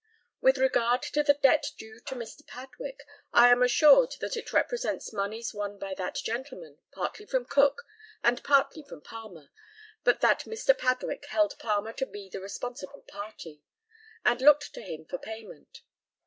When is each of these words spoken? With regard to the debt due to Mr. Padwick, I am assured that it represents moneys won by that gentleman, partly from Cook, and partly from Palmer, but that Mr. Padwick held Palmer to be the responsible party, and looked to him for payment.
With 0.41 0.57
regard 0.57 1.03
to 1.03 1.21
the 1.21 1.35
debt 1.35 1.73
due 1.77 1.99
to 1.99 2.15
Mr. 2.15 2.41
Padwick, 2.47 3.01
I 3.31 3.49
am 3.49 3.61
assured 3.61 4.15
that 4.19 4.35
it 4.35 4.51
represents 4.51 5.13
moneys 5.13 5.53
won 5.53 5.77
by 5.77 5.93
that 5.93 6.15
gentleman, 6.15 6.79
partly 6.91 7.27
from 7.27 7.45
Cook, 7.45 7.83
and 8.23 8.43
partly 8.43 8.81
from 8.81 9.01
Palmer, 9.01 9.51
but 10.03 10.19
that 10.21 10.45
Mr. 10.45 10.75
Padwick 10.75 11.25
held 11.27 11.53
Palmer 11.59 11.93
to 11.93 12.07
be 12.07 12.31
the 12.31 12.41
responsible 12.41 13.03
party, 13.03 13.61
and 14.25 14.41
looked 14.41 14.73
to 14.73 14.81
him 14.81 15.05
for 15.05 15.19
payment. 15.19 15.83